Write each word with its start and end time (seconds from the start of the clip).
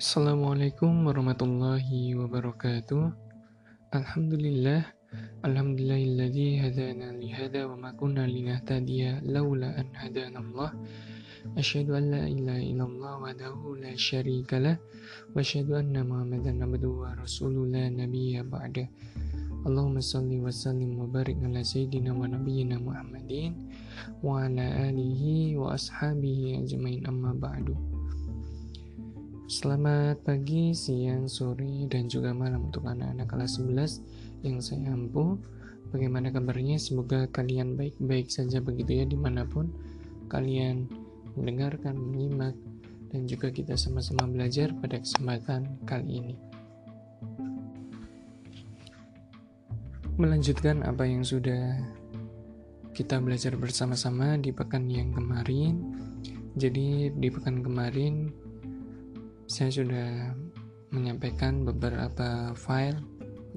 Assalamualaikum 0.00 1.04
warahmatullahi 1.04 2.16
wabarakatuh. 2.16 3.12
Alhamdulillah, 3.92 4.88
alhamdulillahilladzi 5.44 6.56
hadana 6.56 7.12
li 7.20 7.28
hada 7.28 7.68
wa 7.68 7.76
ma 7.76 7.90
kunna 7.92 8.24
linahtadiya 8.24 9.20
laula 9.28 9.76
an 9.76 9.92
hadana 9.92 10.40
Allah. 10.40 10.72
Asyhadu 11.52 12.00
an 12.00 12.16
la 12.16 12.24
ilaha 12.24 12.64
illallah 12.64 13.12
wahdahu 13.20 13.76
la 13.76 13.92
syarika 13.92 14.56
lah 14.56 14.80
wa 15.36 15.44
asyhadu 15.44 15.76
anna 15.76 16.00
Muhammadan 16.00 16.64
abduhu 16.64 17.04
wa 17.04 17.12
rasuluhu 17.20 17.68
la 17.68 17.92
nabiyya 17.92 18.40
ba'da. 18.40 18.88
Allahumma 19.68 20.00
salli 20.00 20.40
wa 20.40 20.48
sallim 20.48 20.96
wa 20.96 21.12
barik 21.12 21.36
ala 21.44 21.60
sayyidina 21.60 22.16
wa 22.16 22.24
nabiyyina 22.24 22.80
Muhammadin 22.80 23.52
wa 24.24 24.48
ala 24.48 24.64
alihi 24.64 25.60
wa 25.60 25.76
ashabihi 25.76 26.64
ajmain 26.64 27.04
amma 27.04 27.36
ba'du. 27.36 27.89
Selamat 29.50 30.22
pagi, 30.22 30.70
siang, 30.70 31.26
sore, 31.26 31.90
dan 31.90 32.06
juga 32.06 32.30
malam 32.30 32.70
untuk 32.70 32.86
anak-anak 32.86 33.26
kelas 33.26 33.58
11 33.58 34.46
yang 34.46 34.62
saya 34.62 34.94
ampu. 34.94 35.42
Bagaimana 35.90 36.30
kabarnya? 36.30 36.78
Semoga 36.78 37.26
kalian 37.26 37.74
baik-baik 37.74 38.30
saja 38.30 38.62
begitu 38.62 39.02
ya 39.02 39.04
di 39.10 39.18
mana 39.18 39.42
pun 39.42 39.74
kalian 40.30 40.86
mendengarkan, 41.34 41.98
menyimak, 41.98 42.54
dan 43.10 43.26
juga 43.26 43.50
kita 43.50 43.74
sama-sama 43.74 44.30
belajar 44.30 44.70
pada 44.78 45.02
kesempatan 45.02 45.82
kali 45.82 46.22
ini. 46.22 46.34
Melanjutkan 50.14 50.86
apa 50.86 51.10
yang 51.10 51.26
sudah 51.26 51.74
kita 52.94 53.18
belajar 53.18 53.58
bersama-sama 53.58 54.38
di 54.38 54.54
pekan 54.54 54.86
yang 54.86 55.10
kemarin. 55.10 55.90
Jadi 56.54 57.10
di 57.18 57.28
pekan 57.34 57.66
kemarin 57.66 58.30
saya 59.50 59.74
sudah 59.74 60.30
menyampaikan 60.94 61.66
beberapa 61.66 62.54
file 62.54 63.02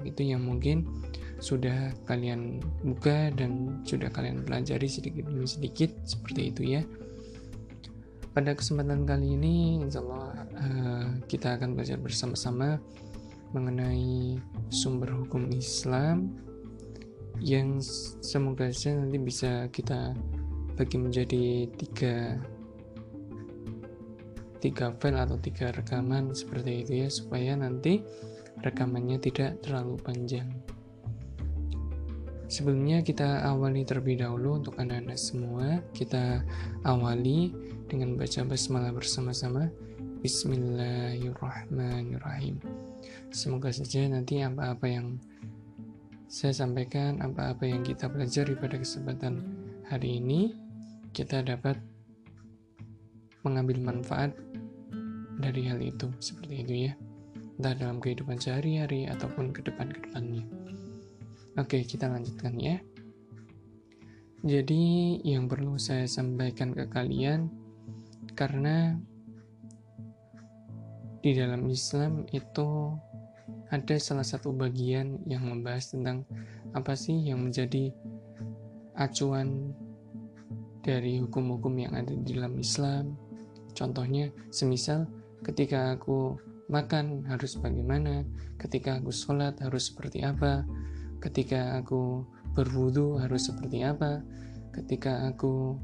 itu 0.02 0.34
yang 0.34 0.42
mungkin 0.42 0.90
sudah 1.38 1.94
kalian 2.10 2.58
buka 2.82 3.30
dan 3.30 3.78
sudah 3.86 4.10
kalian 4.10 4.42
pelajari 4.42 4.90
sedikit 4.90 5.30
demi 5.30 5.46
sedikit 5.46 5.94
seperti 6.02 6.50
itu 6.50 6.62
ya. 6.66 6.82
Pada 8.34 8.50
kesempatan 8.58 9.06
kali 9.06 9.38
ini, 9.38 9.78
insya 9.78 10.02
Allah 10.02 10.26
uh, 10.58 11.06
kita 11.30 11.54
akan 11.54 11.78
belajar 11.78 12.02
bersama-sama 12.02 12.82
mengenai 13.54 14.42
sumber 14.74 15.14
hukum 15.14 15.46
Islam 15.54 16.34
yang 17.38 17.78
semoga 18.18 18.74
saja 18.74 18.98
nanti 18.98 19.22
bisa 19.22 19.70
kita 19.70 20.18
bagi 20.74 20.98
menjadi 20.98 21.70
tiga 21.78 22.42
tiga 24.64 24.96
file 24.96 25.20
atau 25.20 25.36
tiga 25.36 25.68
rekaman 25.76 26.32
seperti 26.32 26.88
itu 26.88 27.04
ya 27.04 27.12
supaya 27.12 27.52
nanti 27.52 28.00
rekamannya 28.64 29.20
tidak 29.20 29.60
terlalu 29.60 30.00
panjang. 30.00 30.48
Sebelumnya 32.48 33.04
kita 33.04 33.44
awali 33.44 33.84
terlebih 33.84 34.24
dahulu 34.24 34.64
untuk 34.64 34.80
anak-anak 34.80 35.20
semua. 35.20 35.84
Kita 35.92 36.40
awali 36.88 37.52
dengan 37.90 38.14
baca 38.16 38.40
basmalah 38.48 38.96
bersama-sama. 38.96 39.68
Bismillahirrahmanirrahim. 40.24 42.56
Semoga 43.34 43.68
saja 43.68 44.08
nanti 44.08 44.40
apa-apa 44.40 44.88
yang 44.88 45.20
saya 46.24 46.56
sampaikan 46.56 47.20
apa-apa 47.20 47.68
yang 47.68 47.84
kita 47.84 48.08
pelajari 48.08 48.56
pada 48.56 48.80
kesempatan 48.80 49.44
hari 49.84 50.24
ini 50.24 50.56
kita 51.12 51.44
dapat 51.44 51.76
mengambil 53.44 53.78
manfaat 53.78 54.32
dari 55.38 55.68
hal 55.68 55.78
itu 55.78 56.08
seperti 56.18 56.54
itu 56.64 56.74
ya. 56.90 56.92
Entah 57.60 57.76
dalam 57.78 58.02
kehidupan 58.02 58.42
sehari-hari 58.42 59.06
ataupun 59.06 59.54
ke 59.54 59.62
depan-kedepannya 59.62 60.64
oke 61.58 61.78
kita 61.86 62.10
lanjutkan 62.10 62.54
ya. 62.58 62.76
Jadi 64.44 65.16
yang 65.24 65.48
perlu 65.48 65.80
saya 65.80 66.04
sampaikan 66.04 66.76
ke 66.76 66.84
kalian 66.90 67.48
karena 68.36 68.98
di 71.24 71.32
dalam 71.32 71.64
Islam 71.72 72.28
itu 72.28 72.92
ada 73.72 73.96
salah 73.96 74.26
satu 74.26 74.52
bagian 74.52 75.24
yang 75.24 75.48
membahas 75.48 75.96
tentang 75.96 76.28
apa 76.76 76.92
sih 76.92 77.16
yang 77.16 77.40
menjadi 77.40 77.88
acuan 79.00 79.72
dari 80.84 81.24
hukum-hukum 81.24 81.72
yang 81.80 81.96
ada 81.96 82.12
di 82.12 82.36
dalam 82.36 82.60
Islam 82.60 83.16
Contohnya, 83.74 84.30
semisal 84.54 85.10
ketika 85.42 85.92
aku 85.98 86.38
makan 86.72 87.28
harus 87.28 87.60
bagaimana, 87.60 88.24
ketika 88.56 88.96
aku 88.96 89.12
sholat 89.12 89.58
harus 89.60 89.92
seperti 89.92 90.24
apa, 90.24 90.64
ketika 91.20 91.76
aku 91.76 92.24
berwudu 92.54 93.18
harus 93.20 93.50
seperti 93.50 93.84
apa, 93.84 94.22
ketika 94.72 95.28
aku 95.28 95.76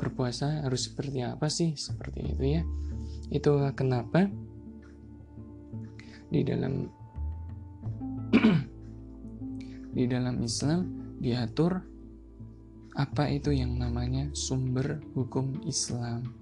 berpuasa 0.00 0.64
harus 0.64 0.88
seperti 0.88 1.20
apa 1.20 1.46
sih, 1.52 1.76
seperti 1.76 2.32
itu 2.32 2.44
ya. 2.58 2.62
Itu 3.28 3.60
kenapa 3.76 4.26
di 6.32 6.40
dalam 6.40 6.88
di 9.96 10.04
dalam 10.08 10.40
Islam 10.40 10.80
diatur 11.20 11.84
apa 12.96 13.28
itu 13.30 13.52
yang 13.52 13.76
namanya 13.76 14.32
sumber 14.32 15.04
hukum 15.14 15.62
Islam. 15.68 16.39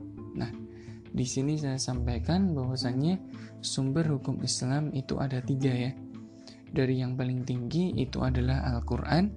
Di 1.08 1.24
sini 1.24 1.56
saya 1.56 1.80
sampaikan 1.80 2.52
bahwasannya 2.52 3.18
sumber 3.64 4.06
hukum 4.08 4.44
Islam 4.44 4.92
itu 4.92 5.16
ada 5.16 5.40
tiga 5.40 5.72
ya. 5.72 5.92
Dari 6.68 7.00
yang 7.00 7.16
paling 7.16 7.48
tinggi 7.48 7.96
itu 7.96 8.20
adalah 8.20 8.60
Al-Quran, 8.76 9.32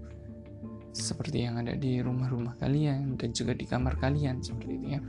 seperti 0.92 1.48
yang 1.48 1.64
ada 1.64 1.72
di 1.80 2.04
rumah-rumah 2.04 2.60
kalian 2.60 3.16
dan 3.16 3.32
juga 3.32 3.56
di 3.56 3.64
kamar 3.64 3.96
kalian 3.96 4.44
seperti 4.44 4.72
itu 4.76 4.88
ya. 5.00 5.02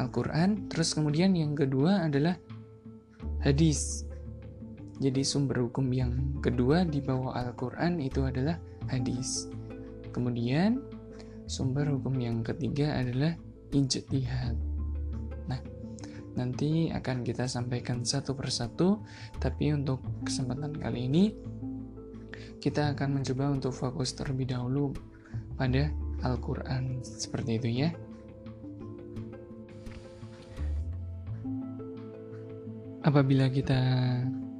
Al-Quran, 0.00 0.72
terus 0.72 0.96
kemudian 0.96 1.36
yang 1.36 1.52
kedua 1.52 2.08
adalah 2.08 2.40
hadis. 3.44 4.08
Jadi 5.00 5.20
sumber 5.24 5.64
hukum 5.68 5.92
yang 5.92 6.40
kedua 6.40 6.88
di 6.88 7.04
bawah 7.04 7.36
Al-Quran 7.36 8.00
itu 8.00 8.24
adalah 8.24 8.56
hadis. 8.88 9.48
Kemudian 10.12 10.80
sumber 11.44 11.88
hukum 11.92 12.16
yang 12.16 12.40
ketiga 12.40 12.96
adalah 12.96 13.36
ijtihad. 13.76 14.69
Nanti 16.38 16.90
akan 16.94 17.26
kita 17.26 17.50
sampaikan 17.50 18.06
satu 18.06 18.38
persatu, 18.38 19.02
tapi 19.42 19.74
untuk 19.74 20.02
kesempatan 20.22 20.78
kali 20.78 21.10
ini 21.10 21.24
kita 22.60 22.92
akan 22.92 23.20
mencoba 23.20 23.50
untuk 23.50 23.72
fokus 23.72 24.12
terlebih 24.12 24.52
dahulu 24.52 24.92
pada 25.56 25.88
Al-Quran 26.20 27.00
seperti 27.02 27.56
itu 27.56 27.68
ya. 27.86 27.90
Apabila 33.00 33.48
kita 33.48 33.80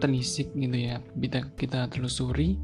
telisik 0.01 0.57
gitu 0.57 0.75
ya, 0.75 0.97
kita, 1.13 1.53
kita 1.61 1.81
telusuri 1.93 2.57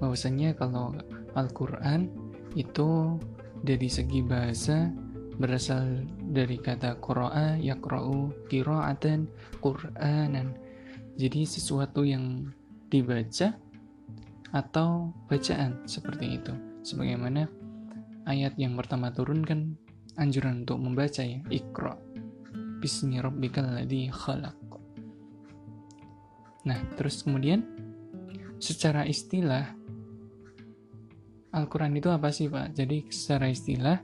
bahwasanya 0.00 0.56
kalau 0.56 0.96
Al-Quran 1.36 2.08
itu 2.56 3.20
dari 3.60 3.86
segi 3.92 4.24
bahasa 4.24 4.88
berasal 5.36 6.04
dari 6.32 6.60
kata 6.60 7.00
qira'a 7.00 7.56
yaqra'u 7.60 8.48
qira'atan 8.48 9.28
qur'anan. 9.60 10.56
Jadi 11.16 11.44
sesuatu 11.44 12.04
yang 12.04 12.48
dibaca 12.88 13.56
atau 14.52 15.12
bacaan 15.28 15.84
seperti 15.88 16.40
itu. 16.40 16.52
Sebagaimana 16.84 17.48
ayat 18.28 18.56
yang 18.60 18.76
pertama 18.76 19.12
turun 19.12 19.40
kan 19.44 19.76
anjuran 20.20 20.68
untuk 20.68 20.80
membaca 20.80 21.24
ya, 21.24 21.40
Iqra. 21.48 21.96
Bismi 22.82 23.22
rabbikal 23.22 23.64
ladzi 23.64 24.12
khalaq. 24.12 24.58
Nah, 26.62 26.78
terus 26.94 27.24
kemudian 27.24 27.64
secara 28.62 29.02
istilah 29.08 29.74
Al-Quran 31.52 31.92
itu 32.00 32.08
apa 32.08 32.32
sih 32.32 32.48
Pak? 32.48 32.72
Jadi 32.72 33.12
secara 33.12 33.52
istilah 33.52 34.00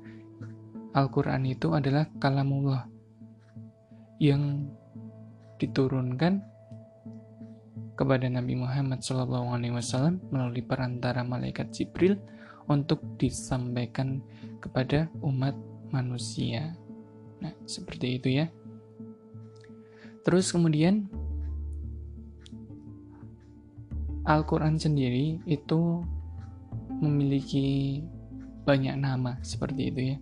Al-Quran 0.96 1.44
itu 1.44 1.76
adalah 1.76 2.08
kalamullah 2.16 2.88
yang 4.16 4.72
diturunkan 5.60 6.40
kepada 7.98 8.30
Nabi 8.30 8.54
Muhammad 8.56 9.02
SAW 9.02 10.16
melalui 10.30 10.62
perantara 10.62 11.26
malaikat 11.26 11.74
Jibril 11.74 12.16
untuk 12.70 13.02
disampaikan 13.18 14.22
kepada 14.62 15.10
umat 15.20 15.52
manusia. 15.90 16.72
Nah, 17.42 17.52
seperti 17.66 18.22
itu 18.22 18.28
ya. 18.38 18.46
Terus 20.22 20.48
kemudian 20.54 21.10
Al-Quran 24.28 24.76
sendiri 24.76 25.40
itu 25.48 26.04
memiliki 27.00 28.00
banyak 28.68 29.00
nama 29.00 29.40
seperti 29.40 29.82
itu 29.88 30.00
ya 30.12 30.18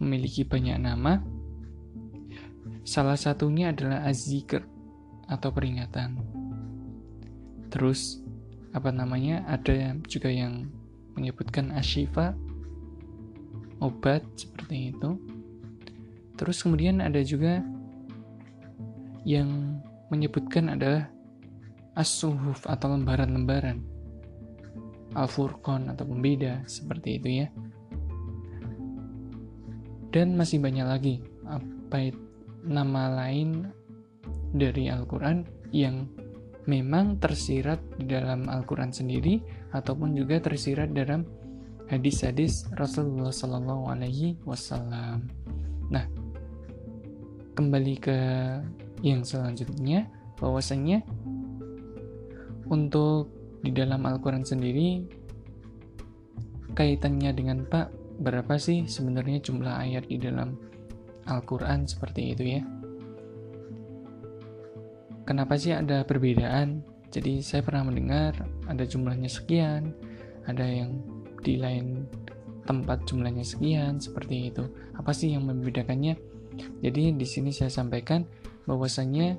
memiliki 0.00 0.42
banyak 0.42 0.80
nama 0.80 1.20
Salah 2.90 3.14
satunya 3.14 3.70
adalah 3.70 4.02
azikr 4.08 4.64
atau 5.30 5.54
peringatan. 5.54 6.18
Terus 7.70 8.18
apa 8.74 8.90
namanya? 8.90 9.46
Ada 9.46 9.94
juga 10.10 10.26
yang 10.26 10.66
menyebutkan 11.14 11.70
asyifa 11.76 12.34
obat 13.78 14.26
seperti 14.34 14.96
itu. 14.96 15.22
Terus 16.34 16.64
kemudian 16.64 17.04
ada 17.04 17.20
juga 17.20 17.60
yang 19.28 19.78
menyebutkan 20.08 20.72
adalah 20.72 21.12
as-suhuf 21.94 22.64
atau 22.64 22.96
lembaran-lembaran. 22.96 23.84
Al-Furqan 25.14 25.94
atau 25.94 26.10
pembeda 26.10 26.64
seperti 26.64 27.22
itu 27.22 27.44
ya. 27.44 27.48
Dan 30.10 30.34
masih 30.34 30.58
banyak 30.58 30.86
lagi 30.86 31.14
apa 31.46 32.10
nama 32.66 33.08
lain 33.24 33.70
dari 34.50 34.90
Al-Quran 34.90 35.46
yang 35.70 36.10
memang 36.66 37.18
tersirat 37.22 37.78
di 37.98 38.10
dalam 38.10 38.50
Al-Quran 38.50 38.90
sendiri 38.90 39.40
ataupun 39.70 40.18
juga 40.18 40.42
tersirat 40.42 40.90
dalam 40.90 41.22
hadis-hadis 41.90 42.66
Rasulullah 42.74 43.34
Sallallahu 43.34 43.90
Alaihi 43.90 44.38
Wasallam. 44.46 45.26
Nah, 45.90 46.06
kembali 47.54 47.94
ke 47.98 48.18
yang 49.02 49.26
selanjutnya, 49.26 50.06
bahwasanya 50.38 51.02
untuk 52.70 53.34
di 53.60 53.74
dalam 53.74 54.06
Al-Quran 54.06 54.46
sendiri 54.46 55.04
kaitannya 56.72 57.34
dengan 57.34 57.66
Pak 57.66 57.99
berapa 58.20 58.60
sih 58.60 58.84
sebenarnya 58.84 59.40
jumlah 59.40 59.74
ayat 59.80 60.04
di 60.06 60.20
dalam 60.20 60.54
Al-Quran 61.24 61.88
seperti 61.88 62.36
itu 62.36 62.44
ya 62.60 62.62
kenapa 65.30 65.54
sih 65.54 65.70
ada 65.70 66.02
perbedaan? 66.02 66.82
Jadi 67.14 67.38
saya 67.38 67.62
pernah 67.62 67.86
mendengar 67.86 68.34
ada 68.66 68.82
jumlahnya 68.82 69.30
sekian, 69.30 69.94
ada 70.50 70.66
yang 70.66 70.98
di 71.46 71.54
lain 71.54 72.10
tempat 72.66 73.06
jumlahnya 73.06 73.46
sekian, 73.46 74.02
seperti 74.02 74.50
itu. 74.50 74.66
Apa 74.98 75.14
sih 75.14 75.30
yang 75.30 75.46
membedakannya? 75.46 76.18
Jadi 76.82 77.14
di 77.14 77.26
sini 77.26 77.54
saya 77.54 77.70
sampaikan 77.70 78.26
bahwasanya 78.66 79.38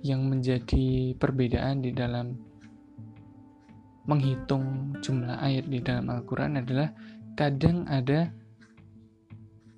yang 0.00 0.24
menjadi 0.24 1.12
perbedaan 1.20 1.84
di 1.84 1.92
dalam 1.92 2.40
menghitung 4.08 4.96
jumlah 5.04 5.36
ayat 5.44 5.68
di 5.68 5.84
dalam 5.84 6.08
Al-Quran 6.08 6.64
adalah 6.64 6.88
kadang 7.38 7.86
ada 7.86 8.34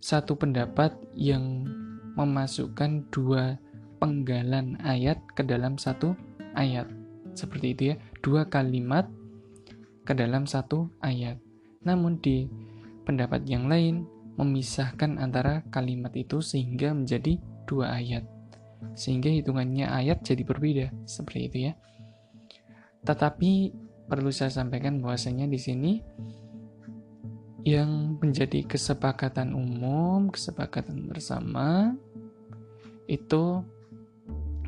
satu 0.01 0.33
pendapat 0.33 0.97
yang 1.12 1.69
memasukkan 2.17 3.05
dua 3.12 3.61
penggalan 4.01 4.81
ayat 4.81 5.21
ke 5.37 5.45
dalam 5.45 5.77
satu 5.77 6.17
ayat. 6.57 6.89
Seperti 7.37 7.77
itu 7.77 7.83
ya, 7.93 7.97
dua 8.25 8.49
kalimat 8.49 9.12
ke 10.09 10.17
dalam 10.17 10.49
satu 10.49 10.89
ayat. 11.05 11.37
Namun 11.85 12.17
di 12.25 12.49
pendapat 13.05 13.45
yang 13.45 13.69
lain 13.69 14.09
memisahkan 14.41 15.21
antara 15.21 15.61
kalimat 15.69 16.17
itu 16.17 16.41
sehingga 16.41 16.97
menjadi 16.97 17.37
dua 17.69 17.93
ayat. 17.93 18.25
Sehingga 18.97 19.29
hitungannya 19.29 19.85
ayat 19.85 20.25
jadi 20.25 20.49
berbeda, 20.49 20.87
seperti 21.05 21.41
itu 21.53 21.59
ya. 21.69 21.73
Tetapi 23.05 23.77
perlu 24.09 24.33
saya 24.33 24.49
sampaikan 24.49 25.05
bahwasanya 25.05 25.45
di 25.45 25.61
sini 25.61 25.93
yang 27.67 28.17
menjadi 28.21 28.65
kesepakatan 28.65 29.53
umum, 29.53 30.33
kesepakatan 30.33 31.09
bersama 31.09 31.93
itu 33.11 33.65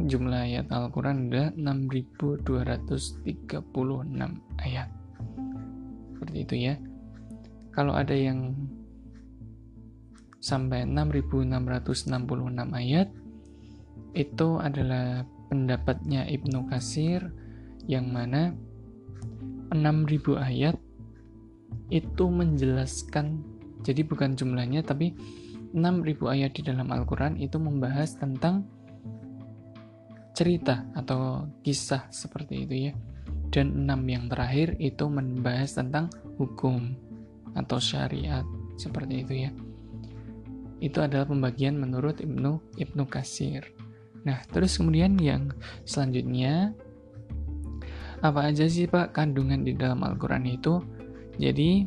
jumlah 0.02 0.44
ayat 0.44 0.66
Al-Quran 0.68 1.30
ada 1.30 1.54
6236 1.54 3.62
ayat. 4.60 4.88
Seperti 6.12 6.36
itu 6.42 6.54
ya. 6.70 6.74
Kalau 7.72 7.96
ada 7.96 8.12
yang 8.12 8.52
sampai 10.42 10.84
6666 10.84 12.10
ayat 12.74 13.08
itu 14.12 14.48
adalah 14.60 15.24
pendapatnya 15.48 16.28
Ibnu 16.28 16.68
Kasir 16.68 17.32
yang 17.88 18.12
mana 18.12 18.52
6000 19.72 20.36
ayat 20.36 20.76
itu 21.92 22.24
menjelaskan 22.28 23.44
jadi 23.82 24.06
bukan 24.06 24.38
jumlahnya 24.38 24.86
tapi 24.86 25.12
6000 25.72 26.28
ayat 26.28 26.52
di 26.52 26.62
dalam 26.62 26.92
Al-Quran 26.92 27.40
itu 27.40 27.56
membahas 27.56 28.14
tentang 28.20 28.68
cerita 30.32 30.88
atau 30.96 31.48
kisah 31.64 32.08
seperti 32.12 32.64
itu 32.68 32.74
ya. 32.90 32.92
Dan 33.52 33.84
enam 33.84 34.00
yang 34.08 34.32
terakhir 34.32 34.80
itu 34.80 35.04
membahas 35.08 35.76
tentang 35.76 36.08
hukum 36.40 36.96
atau 37.52 37.76
syariat 37.76 38.44
seperti 38.80 39.24
itu 39.24 39.34
ya. 39.48 39.50
Itu 40.80 41.04
adalah 41.04 41.28
pembagian 41.28 41.76
menurut 41.76 42.20
Ibnu 42.24 42.76
Ibnu 42.80 43.04
Kasir. 43.08 43.64
Nah, 44.24 44.40
terus 44.48 44.80
kemudian 44.80 45.20
yang 45.20 45.52
selanjutnya 45.84 46.72
apa 48.22 48.54
aja 48.54 48.64
sih 48.70 48.86
Pak 48.86 49.12
kandungan 49.12 49.66
di 49.66 49.76
dalam 49.76 50.00
Al-Qur'an 50.00 50.46
itu? 50.46 50.80
Jadi 51.36 51.86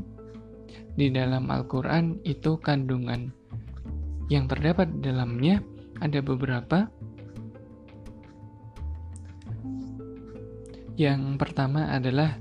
di 0.95 1.07
dalam 1.11 1.51
Al-Qur'an 1.51 2.23
itu 2.23 2.57
kandungan 2.57 3.29
yang 4.31 4.49
terdapat 4.49 4.89
di 4.95 5.11
dalamnya 5.11 5.61
ada 6.01 6.19
beberapa 6.23 6.89
Yang 10.95 11.35
pertama 11.35 11.91
adalah 11.91 12.39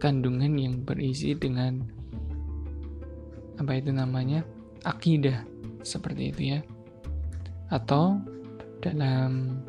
kandungan 0.00 0.56
yang 0.56 0.80
berisi 0.88 1.36
dengan 1.36 1.84
apa 3.60 3.76
itu 3.76 3.92
namanya? 3.92 4.40
akidah 4.80 5.44
seperti 5.84 6.32
itu 6.32 6.42
ya. 6.56 6.60
Atau 7.68 8.24
dalam 8.80 9.60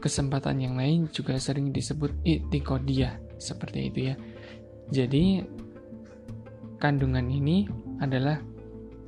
kesempatan 0.00 0.64
yang 0.64 0.80
lain 0.80 1.12
juga 1.12 1.36
sering 1.36 1.76
disebut 1.76 2.08
i'tiqadiyah 2.24 3.36
seperti 3.36 3.92
itu 3.92 4.00
ya. 4.08 4.14
Jadi 4.92 5.40
kandungan 6.76 7.24
ini 7.32 7.64
adalah 8.04 8.36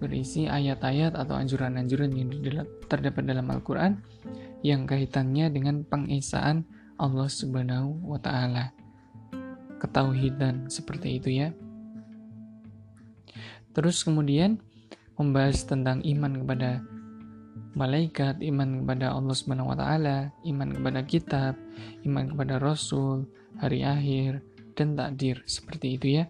berisi 0.00 0.48
ayat-ayat 0.48 1.12
atau 1.12 1.36
anjuran-anjuran 1.36 2.08
yang 2.16 2.32
terdapat 2.88 3.28
dalam 3.28 3.52
Al-Quran 3.52 4.00
yang 4.64 4.88
kaitannya 4.88 5.52
dengan 5.52 5.84
pengesaan 5.84 6.64
Allah 6.96 7.28
Subhanahu 7.28 8.00
wa 8.00 8.16
taala. 8.16 8.72
Ketauhidan 9.76 10.72
seperti 10.72 11.20
itu 11.20 11.28
ya. 11.44 11.52
Terus 13.76 14.00
kemudian 14.08 14.64
membahas 15.20 15.68
tentang 15.68 16.00
iman 16.00 16.32
kepada 16.40 16.80
malaikat, 17.76 18.40
iman 18.40 18.80
kepada 18.80 19.12
Allah 19.12 19.36
Subhanahu 19.36 19.68
wa 19.68 19.76
taala, 19.76 20.32
iman 20.48 20.70
kepada 20.72 21.00
kitab, 21.04 21.52
iman 22.08 22.24
kepada 22.32 22.56
rasul, 22.56 23.28
hari 23.60 23.84
akhir 23.84 24.53
dan 24.74 24.98
takdir 24.98 25.42
seperti 25.46 25.98
itu 25.98 26.06
ya. 26.22 26.24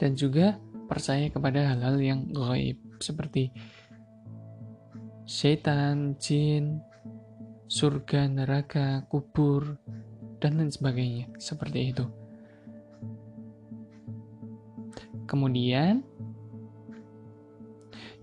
Dan 0.00 0.16
juga 0.16 0.56
percaya 0.88 1.28
kepada 1.28 1.74
hal-hal 1.74 2.00
yang 2.00 2.20
gaib 2.32 2.80
seperti 2.98 3.52
setan, 5.30 6.18
jin, 6.18 6.82
surga, 7.70 8.26
neraka, 8.26 9.06
kubur, 9.06 9.78
dan 10.42 10.58
lain 10.58 10.74
sebagainya. 10.74 11.30
Seperti 11.38 11.94
itu. 11.94 12.04
Kemudian, 15.30 16.02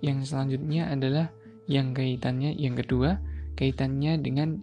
yang 0.03 0.19
selanjutnya 0.27 0.91
adalah 0.91 1.31
yang 1.71 1.95
kaitannya, 1.95 2.51
yang 2.59 2.75
kedua, 2.75 3.23
kaitannya 3.55 4.19
dengan 4.19 4.59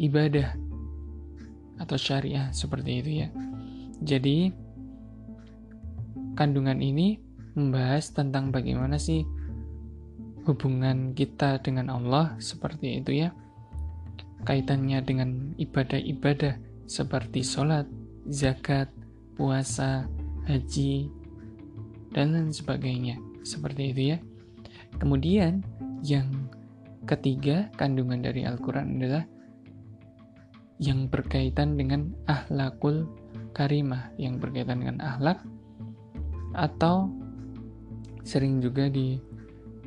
ibadah 0.00 0.56
atau 1.76 1.96
syariah 1.96 2.48
seperti 2.52 2.90
itu 3.04 3.10
ya. 3.24 3.28
Jadi, 4.00 4.52
kandungan 6.36 6.80
ini 6.80 7.20
membahas 7.56 8.12
tentang 8.12 8.52
bagaimana 8.52 9.00
sih 9.00 9.24
hubungan 10.44 11.16
kita 11.16 11.58
dengan 11.64 11.90
Allah 11.90 12.36
seperti 12.38 13.00
itu 13.02 13.26
ya 13.26 13.34
kaitannya 14.46 15.02
dengan 15.02 15.30
ibadah-ibadah 15.58 16.54
seperti 16.86 17.42
sholat, 17.42 17.88
zakat, 18.30 18.86
puasa, 19.34 20.06
haji, 20.46 21.10
dan 22.14 22.32
lain 22.32 22.54
sebagainya. 22.54 23.18
Seperti 23.42 23.90
itu 23.90 24.02
ya. 24.14 24.18
Kemudian 25.02 25.66
yang 26.06 26.46
ketiga 27.04 27.68
kandungan 27.74 28.22
dari 28.22 28.46
Al-Quran 28.46 29.02
adalah 29.02 29.26
yang 30.76 31.08
berkaitan 31.08 31.80
dengan 31.80 32.12
ahlakul 32.28 33.08
karimah, 33.56 34.12
yang 34.20 34.36
berkaitan 34.36 34.84
dengan 34.84 34.98
ahlak 35.00 35.40
atau 36.52 37.08
sering 38.24 38.60
juga 38.60 38.88
di 38.92 39.16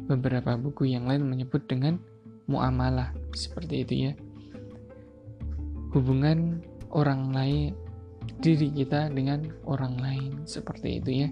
beberapa 0.10 0.58
buku 0.58 0.90
yang 0.90 1.06
lain 1.06 1.30
menyebut 1.30 1.70
dengan 1.70 2.02
muamalah 2.50 3.14
seperti 3.38 3.86
itu 3.86 3.94
ya. 4.10 4.14
Hubungan 5.94 6.62
orang 6.90 7.30
lain 7.34 7.74
diri 8.42 8.74
kita 8.74 9.14
dengan 9.14 9.46
orang 9.70 9.98
lain 10.02 10.32
seperti 10.50 11.02
itu 11.02 11.12
ya. 11.26 11.30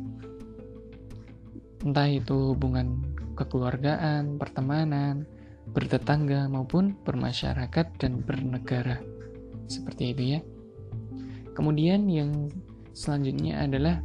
Entah 1.82 2.10
itu 2.10 2.54
hubungan 2.54 3.02
kekeluargaan, 3.38 4.38
pertemanan, 4.42 5.26
bertetangga 5.74 6.50
maupun 6.50 6.98
bermasyarakat 7.06 7.86
dan 8.02 8.22
bernegara 8.26 8.98
seperti 9.68 10.16
itu 10.16 10.24
ya. 10.38 10.40
Kemudian 11.54 12.08
yang 12.10 12.50
selanjutnya 12.96 13.62
adalah 13.62 14.02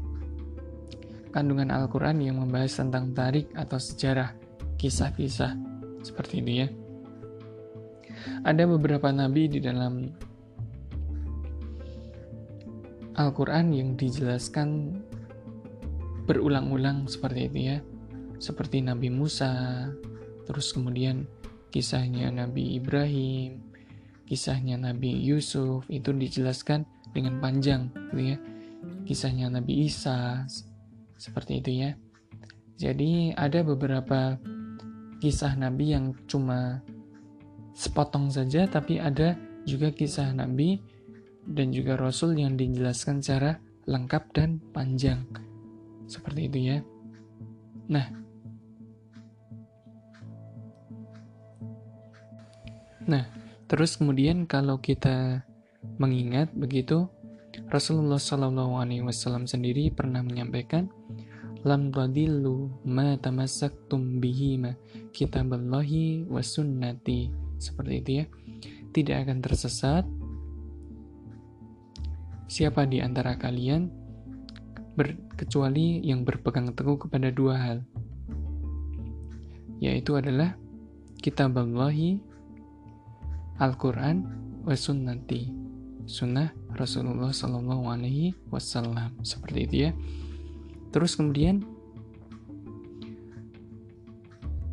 kandungan 1.33 1.73
Al-Quran 1.73 2.21
yang 2.21 2.37
membahas 2.45 2.77
tentang 2.77 3.17
tarik 3.17 3.49
atau 3.57 3.81
sejarah 3.81 4.37
kisah-kisah 4.77 5.57
seperti 6.05 6.45
itu 6.45 6.53
ya. 6.67 6.69
Ada 8.45 8.69
beberapa 8.69 9.09
nabi 9.11 9.49
di 9.49 9.59
dalam 9.59 10.13
Al-Quran 13.13 13.77
yang 13.77 13.89
dijelaskan 13.97 14.99
berulang-ulang 16.25 17.09
seperti 17.09 17.41
itu 17.49 17.59
ya. 17.73 17.79
Seperti 18.43 18.83
Nabi 18.83 19.13
Musa 19.13 19.87
terus 20.49 20.75
kemudian 20.75 21.31
kisahnya 21.71 22.33
Nabi 22.35 22.77
Ibrahim 22.81 23.72
kisahnya 24.27 24.79
Nabi 24.79 25.15
Yusuf 25.23 25.87
itu 25.93 26.15
dijelaskan 26.15 26.87
dengan 27.13 27.39
panjang 27.43 27.93
gitu 28.13 28.35
ya 28.35 28.39
kisahnya 29.05 29.53
Nabi 29.53 29.87
Isa 29.87 30.47
seperti 31.19 31.61
itu 31.61 31.71
ya 31.87 31.91
jadi 32.81 33.37
ada 33.39 33.63
beberapa 33.63 34.39
kisah 35.23 35.55
Nabi 35.55 35.95
yang 35.95 36.17
cuma 36.27 36.83
sepotong 37.73 38.29
saja 38.29 38.67
tapi 38.67 38.99
ada 38.99 39.39
juga 39.63 39.95
kisah 39.95 40.35
Nabi 40.35 40.83
dan 41.47 41.75
juga 41.75 41.99
Rasul 41.99 42.39
yang 42.39 42.55
dijelaskan 42.55 43.23
secara 43.23 43.59
lengkap 43.87 44.25
dan 44.35 44.63
panjang. 44.71 45.27
Seperti 46.07 46.47
itu 46.47 46.59
ya. 46.71 46.79
Nah, 47.91 48.07
nah 53.03 53.27
terus 53.73 53.97
kemudian 53.97 54.45
kalau 54.45 54.77
kita 54.77 55.49
mengingat 55.97 56.53
begitu, 56.53 57.09
Rasulullah 57.73 58.21
Shallallahu 58.21 58.77
Alaihi 58.77 59.01
Wasallam 59.01 59.49
sendiri 59.49 59.89
pernah 59.89 60.21
menyampaikan, 60.21 60.93
lam 61.65 61.89
tadillu 61.89 62.69
ma 62.85 63.17
tamassaktum 63.17 64.21
bihi 64.21 64.61
ma 64.61 64.77
kitaballahi 65.17 66.29
wa 66.29 66.45
sunnati. 66.45 67.33
Seperti 67.57 67.95
itu 68.05 68.11
ya. 68.21 68.25
Tidak 68.93 69.17
akan 69.25 69.41
tersesat 69.41 70.05
siapa 72.53 72.85
di 72.85 73.01
antara 73.01 73.41
kalian 73.41 73.89
ber, 74.93 75.17
kecuali 75.41 76.05
yang 76.05 76.29
berpegang 76.29 76.69
teguh 76.77 77.09
kepada 77.09 77.33
dua 77.33 77.57
hal 77.57 77.79
yaitu 79.81 80.13
adalah 80.21 80.53
kitab 81.25 81.57
Allahi 81.57 82.21
Al-Quran 83.59 84.17
wa 84.65 84.77
sunnati. 84.77 85.53
Sunnah 86.03 86.51
Rasulullah 86.75 87.31
Sallallahu 87.31 87.87
Alaihi 87.89 88.35
Wasallam. 88.51 89.23
Seperti 89.23 89.59
itu 89.69 89.77
ya. 89.89 89.91
Terus 90.93 91.15
kemudian 91.15 91.63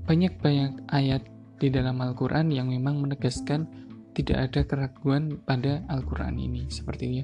banyak-banyak 0.09 0.89
ayat 0.89 1.24
di 1.62 1.69
dalam 1.69 2.01
Al-Quran 2.01 2.50
yang 2.50 2.74
memang 2.74 2.98
menegaskan 3.03 3.69
tidak 4.17 4.51
ada 4.51 4.62
keraguan 4.65 5.38
pada 5.45 5.86
Al-Quran 5.88 6.36
ini. 6.41 6.65
Seperti 6.67 7.03
ini. 7.07 7.21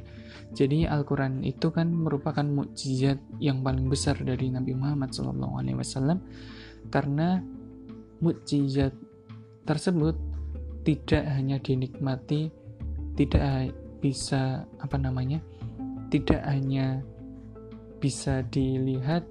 Jadi 0.53 0.85
Al-Quran 0.85 1.41
itu 1.43 1.73
kan 1.73 1.89
merupakan 1.91 2.45
mukjizat 2.45 3.19
yang 3.41 3.65
paling 3.65 3.89
besar 3.89 4.15
dari 4.21 4.53
Nabi 4.53 4.77
Muhammad 4.77 5.11
SAW 5.11 6.21
karena 6.93 7.41
mukjizat 8.21 8.93
tersebut 9.65 10.15
tidak 10.85 11.25
hanya 11.33 11.57
dinikmati, 11.57 12.53
tidak 13.17 13.73
bisa 13.99 14.69
apa 14.77 14.95
namanya, 15.01 15.41
tidak 16.13 16.45
hanya 16.45 17.01
bisa 17.97 18.45
dilihat, 18.53 19.25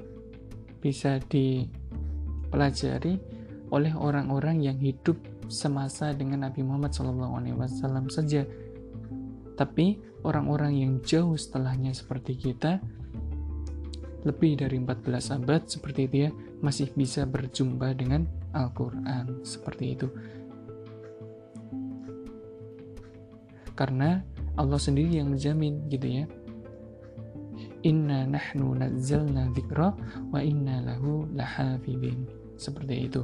bisa 0.82 1.22
dipelajari 1.30 3.22
oleh 3.70 3.94
orang-orang 3.94 4.66
yang 4.66 4.76
hidup 4.82 5.14
semasa 5.46 6.10
dengan 6.10 6.50
Nabi 6.50 6.66
Muhammad 6.66 6.90
SAW 6.90 8.10
saja, 8.10 8.42
tapi 9.54 10.02
orang-orang 10.26 10.74
yang 10.74 10.98
jauh 11.06 11.38
setelahnya 11.38 11.94
seperti 11.94 12.34
kita, 12.34 12.82
lebih 14.24 14.56
dari 14.58 14.80
14 14.80 15.36
abad 15.36 15.62
seperti 15.68 16.08
ya, 16.10 16.32
masih 16.64 16.90
bisa 16.96 17.28
berjumpa 17.28 17.92
dengan 17.94 18.24
Al-Quran 18.56 19.44
seperti 19.44 19.94
itu. 19.94 20.08
Karena 23.74 24.22
Allah 24.54 24.78
sendiri 24.78 25.18
yang 25.18 25.34
menjamin 25.34 25.90
gitu 25.90 26.06
ya. 26.22 26.24
Inna 27.84 28.24
nahnu 28.24 28.78
nazzalna 28.80 29.52
dzikra 29.52 29.92
wa 30.30 30.40
inna 30.40 30.80
lahu 30.80 31.26
lahafidin. 31.34 32.24
Seperti 32.54 32.94
itu. 33.10 33.22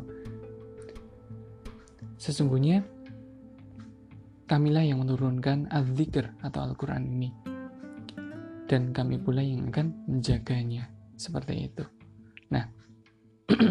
Sesungguhnya 2.20 2.84
kamilah 4.44 4.84
yang 4.84 5.00
menurunkan 5.00 5.70
al-zikr 5.72 6.36
atau 6.44 6.60
Al-Quran 6.66 7.06
ini. 7.08 7.30
Dan 8.68 8.92
kami 8.92 9.16
pula 9.16 9.40
yang 9.40 9.70
akan 9.72 10.04
menjaganya. 10.10 10.90
Seperti 11.16 11.70
itu. 11.70 11.84
Nah, 12.52 12.66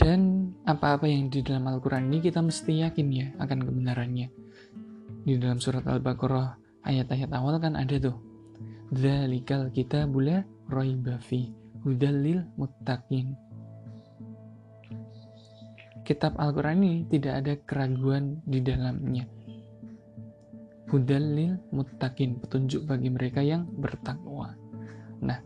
dan 0.00 0.47
apa-apa 0.68 1.08
yang 1.08 1.32
di 1.32 1.40
dalam 1.40 1.64
Al-Quran 1.64 2.12
ini 2.12 2.20
kita 2.20 2.44
mesti 2.44 2.84
yakin 2.84 3.06
ya 3.08 3.26
akan 3.40 3.64
kebenarannya. 3.64 4.28
Di 5.24 5.34
dalam 5.40 5.56
surat 5.64 5.88
Al-Baqarah 5.88 6.60
ayat-ayat 6.84 7.32
awal 7.32 7.56
kan 7.56 7.72
ada 7.72 7.96
tuh. 7.96 8.16
Dzalikal 8.92 9.72
kita 9.72 10.04
bula 10.04 10.44
roibafi 10.68 11.52
hudalil 11.84 12.44
muttaqin 12.56 13.48
kitab 16.08 16.40
Al-Quran 16.40 16.80
ini 16.80 16.94
tidak 17.04 17.34
ada 17.44 17.52
keraguan 17.68 18.40
di 18.48 18.64
dalamnya. 18.64 19.28
Hudalil 20.88 21.60
muttaqin, 21.68 22.40
petunjuk 22.40 22.88
bagi 22.88 23.12
mereka 23.12 23.44
yang 23.44 23.68
bertakwa. 23.68 24.56
Nah, 25.20 25.36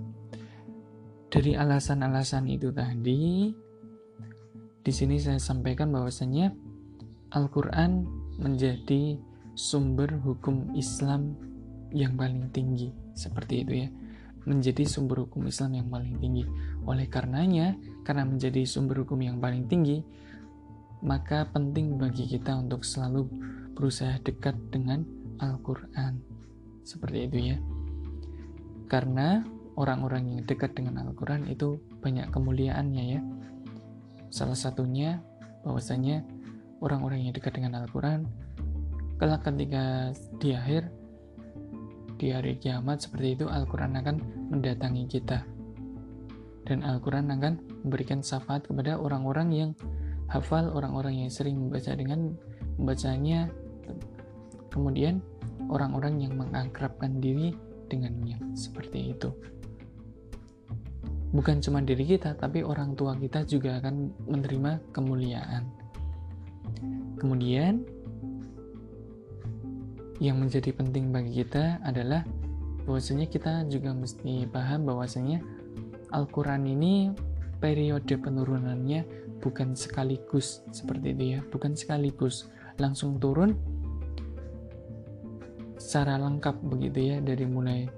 dari 1.26 1.59
alasan-alasan 1.59 2.47
itu 2.47 2.71
tadi, 2.71 3.50
di 4.82 4.92
sini 4.92 5.18
saya 5.18 5.38
sampaikan 5.38 5.90
bahwasanya 5.94 6.52
Al-Quran 7.32 8.04
menjadi 8.36 9.16
sumber 9.54 10.10
hukum 10.20 10.74
Islam 10.76 11.38
yang 11.94 12.18
paling 12.18 12.50
tinggi, 12.50 12.92
seperti 13.14 13.64
itu 13.64 13.74
ya 13.86 13.88
menjadi 14.46 14.82
sumber 14.86 15.26
hukum 15.26 15.46
Islam 15.46 15.78
yang 15.78 15.88
paling 15.90 16.18
tinggi. 16.18 16.44
Oleh 16.82 17.06
karenanya, 17.06 17.78
karena 18.02 18.26
menjadi 18.26 18.66
sumber 18.66 19.06
hukum 19.06 19.22
yang 19.22 19.38
paling 19.38 19.70
tinggi, 19.70 20.02
maka 21.02 21.46
penting 21.50 21.98
bagi 21.98 22.26
kita 22.26 22.58
untuk 22.58 22.82
selalu 22.82 23.26
berusaha 23.74 24.18
dekat 24.22 24.54
dengan 24.70 25.06
Al-Quran. 25.38 26.22
Seperti 26.82 27.18
itu 27.30 27.38
ya. 27.54 27.56
Karena 28.90 29.42
orang-orang 29.78 30.38
yang 30.38 30.40
dekat 30.44 30.74
dengan 30.74 31.00
Al-Quran 31.06 31.46
itu 31.46 31.78
banyak 32.02 32.30
kemuliaannya 32.34 33.04
ya. 33.18 33.20
Salah 34.32 34.56
satunya 34.56 35.20
bahwasanya 35.60 36.24
orang-orang 36.80 37.28
yang 37.28 37.36
dekat 37.36 37.60
dengan 37.60 37.84
Al-Quran 37.84 38.24
kelak 39.20 39.44
ketika 39.44 40.08
di 40.40 40.56
akhir 40.56 40.88
di 42.16 42.32
hari 42.32 42.56
kiamat 42.56 43.04
seperti 43.04 43.36
itu 43.36 43.44
Al-Quran 43.44 43.92
akan 44.00 44.16
mendatangi 44.48 45.04
kita. 45.04 45.44
Dan 46.64 46.80
Al-Quran 46.80 47.28
akan 47.28 47.84
memberikan 47.84 48.24
syafaat 48.24 48.64
kepada 48.64 48.96
orang-orang 48.96 49.52
yang 49.52 49.70
hafal 50.32 50.72
orang-orang 50.72 51.28
yang 51.28 51.30
sering 51.30 51.60
membaca 51.60 51.92
dengan 51.92 52.32
membacanya. 52.80 53.52
Kemudian 54.72 55.20
orang-orang 55.68 56.24
yang 56.24 56.40
mengakrabkan 56.40 57.20
diri 57.20 57.52
dengannya 57.92 58.40
seperti 58.56 59.12
itu 59.12 59.28
bukan 61.32 61.64
cuma 61.64 61.80
diri 61.80 62.04
kita 62.04 62.36
tapi 62.36 62.60
orang 62.60 62.92
tua 62.92 63.16
kita 63.16 63.42
juga 63.48 63.80
akan 63.80 64.12
menerima 64.28 64.92
kemuliaan. 64.92 65.64
Kemudian 67.16 67.82
yang 70.22 70.38
menjadi 70.38 70.70
penting 70.76 71.10
bagi 71.10 71.42
kita 71.42 71.82
adalah 71.82 72.22
bahwasanya 72.84 73.26
kita 73.26 73.64
juga 73.66 73.96
mesti 73.96 74.46
paham 74.46 74.86
bahwasanya 74.86 75.42
Al-Quran 76.12 76.68
ini 76.68 77.10
periode 77.58 78.12
penurunannya 78.20 79.02
bukan 79.40 79.74
sekaligus 79.74 80.62
seperti 80.70 81.16
itu 81.16 81.24
ya, 81.38 81.40
bukan 81.48 81.72
sekaligus. 81.72 82.46
Langsung 82.76 83.16
turun 83.16 83.56
secara 85.80 86.20
lengkap 86.20 86.62
begitu 86.62 87.14
ya 87.14 87.16
dari 87.18 87.42
mulai 87.48 87.90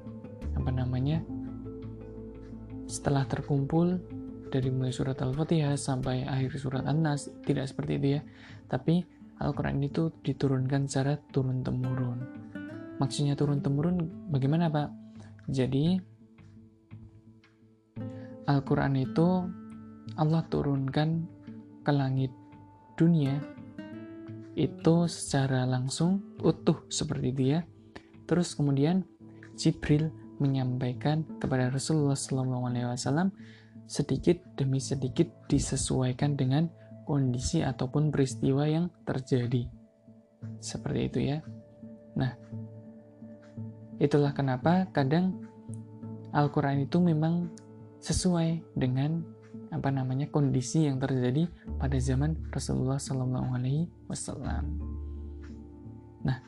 apa 0.57 0.71
namanya 0.73 1.21
setelah 2.95 3.27
terkumpul 3.27 3.99
dari 4.55 4.71
mulai 4.71 4.95
surat 4.95 5.19
Al-Fatihah 5.19 5.75
sampai 5.75 6.23
akhir 6.23 6.55
surat 6.63 6.87
An-Nas 6.87 7.27
tidak 7.43 7.67
seperti 7.67 7.99
itu 7.99 8.09
ya 8.19 8.21
tapi 8.71 9.03
Al-Quran 9.43 9.83
itu 9.83 10.15
diturunkan 10.23 10.87
secara 10.87 11.19
turun-temurun 11.35 12.19
maksudnya 13.03 13.35
turun-temurun 13.35 14.31
bagaimana 14.31 14.71
Pak? 14.71 14.89
jadi 15.51 15.99
Al-Quran 18.47 18.95
itu 19.03 19.29
Allah 20.15 20.47
turunkan 20.47 21.27
ke 21.83 21.91
langit 21.91 22.31
dunia 22.95 23.41
itu 24.55 25.11
secara 25.11 25.67
langsung 25.67 26.23
utuh 26.41 26.87
seperti 26.87 27.27
itu 27.35 27.43
ya. 27.59 27.61
Terus 28.25 28.55
kemudian 28.55 29.03
Jibril 29.59 30.11
menyampaikan 30.45 31.25
kepada 31.41 31.73
Rasulullah 31.73 32.17
SAW 32.17 33.33
sedikit 33.89 34.41
demi 34.57 34.81
sedikit 34.81 35.29
disesuaikan 35.49 36.37
dengan 36.37 36.69
kondisi 37.09 37.61
ataupun 37.61 38.13
peristiwa 38.13 38.65
yang 38.69 38.89
terjadi. 39.05 39.69
Seperti 40.61 41.01
itu 41.09 41.19
ya. 41.21 41.39
Nah, 42.17 42.33
itulah 44.01 44.33
kenapa 44.33 44.89
kadang 44.93 45.41
Al-Quran 46.33 46.85
itu 46.85 46.99
memang 47.01 47.53
sesuai 48.01 48.77
dengan 48.77 49.23
apa 49.71 49.91
namanya 49.91 50.31
kondisi 50.31 50.87
yang 50.87 51.03
terjadi 51.03 51.51
pada 51.79 51.99
zaman 51.99 52.39
Rasulullah 52.55 52.99
Wasallam. 54.07 54.65
Nah, 56.25 56.39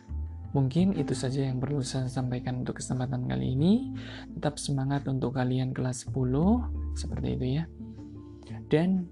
mungkin 0.57 0.97
itu 0.97 1.13
saja 1.13 1.45
yang 1.45 1.61
perlu 1.61 1.85
saya 1.85 2.09
sampaikan 2.09 2.65
untuk 2.65 2.81
kesempatan 2.81 3.29
kali 3.29 3.53
ini. 3.53 3.93
Tetap 4.41 4.57
semangat 4.57 5.05
untuk 5.05 5.37
kalian 5.37 5.77
kelas 5.77 6.09
10 6.09 6.97
seperti 6.97 7.29
itu 7.37 7.47
ya. 7.61 7.65
Dan 8.73 9.05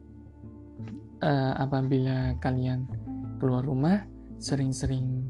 uh, 1.21 1.53
apabila 1.61 2.41
kalian 2.41 2.89
keluar 3.37 3.61
rumah 3.61 4.09
sering-sering 4.41 5.29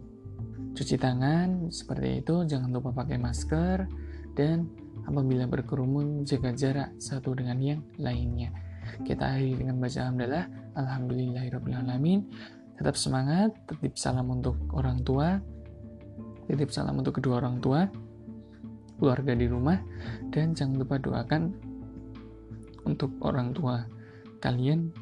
cuci 0.78 0.94
tangan 0.94 1.74
seperti 1.74 2.22
itu, 2.22 2.46
jangan 2.46 2.70
lupa 2.70 2.94
pakai 2.94 3.18
masker 3.18 3.90
dan 4.38 4.70
apabila 5.10 5.50
berkerumun 5.50 6.22
jaga 6.22 6.54
jarak 6.54 6.90
satu 7.02 7.34
dengan 7.34 7.58
yang 7.58 7.80
lainnya. 7.98 8.54
Kita 9.02 9.34
akhiri 9.34 9.66
dengan 9.66 9.82
baca 9.82 9.98
alhamdulillah, 10.06 10.46
alhamdulillahirobbilalamin. 10.78 12.20
Tetap 12.74 12.98
semangat, 12.98 13.54
titip 13.70 13.94
salam 13.94 14.30
untuk 14.34 14.58
orang 14.74 15.00
tua, 15.06 15.38
titip 16.46 16.70
salam 16.70 17.00
untuk 17.00 17.18
kedua 17.20 17.40
orang 17.40 17.58
tua, 17.60 17.88
keluarga 19.00 19.32
di 19.32 19.46
rumah, 19.48 19.80
dan 20.30 20.52
jangan 20.52 20.80
lupa 20.80 20.96
doakan 21.00 21.52
untuk 22.84 23.10
orang 23.24 23.56
tua 23.56 23.84
kalian 24.44 24.92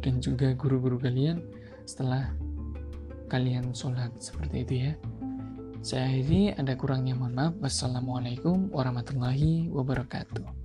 dan 0.00 0.20
juga 0.20 0.52
guru-guru 0.56 1.00
kalian 1.00 1.40
setelah 1.88 2.32
kalian 3.32 3.72
sholat 3.72 4.12
seperti 4.20 4.56
itu 4.64 4.74
ya. 4.88 4.92
Saya 5.80 6.12
akhiri, 6.12 6.52
ada 6.60 6.76
kurangnya 6.76 7.16
mohon 7.16 7.32
maaf. 7.32 7.56
Wassalamualaikum 7.56 8.68
warahmatullahi 8.68 9.72
wabarakatuh. 9.72 10.59